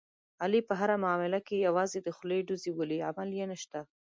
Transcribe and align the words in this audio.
علي 0.43 0.61
په 0.67 0.73
هره 0.79 0.95
معامله 1.03 1.39
کې 1.47 1.63
یوازې 1.67 1.99
د 2.03 2.09
خولې 2.17 2.39
ډوزې 2.47 2.71
ولي، 2.73 2.99
عمل 3.09 3.29
یې 3.39 3.45
نشته. 3.51 3.79